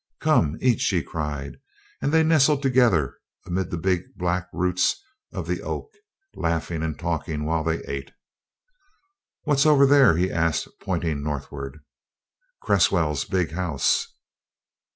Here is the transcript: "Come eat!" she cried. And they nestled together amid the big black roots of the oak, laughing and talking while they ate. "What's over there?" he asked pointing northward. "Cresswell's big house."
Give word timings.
"Come 0.19 0.57
eat!" 0.63 0.79
she 0.81 1.03
cried. 1.03 1.57
And 2.01 2.11
they 2.11 2.23
nestled 2.23 2.63
together 2.63 3.19
amid 3.45 3.69
the 3.69 3.77
big 3.77 4.01
black 4.15 4.47
roots 4.51 4.99
of 5.31 5.45
the 5.45 5.61
oak, 5.61 5.93
laughing 6.35 6.81
and 6.81 6.97
talking 6.97 7.45
while 7.45 7.63
they 7.63 7.83
ate. 7.83 8.09
"What's 9.43 9.67
over 9.67 9.85
there?" 9.85 10.17
he 10.17 10.31
asked 10.31 10.67
pointing 10.81 11.21
northward. 11.21 11.81
"Cresswell's 12.63 13.25
big 13.25 13.51
house." 13.51 14.07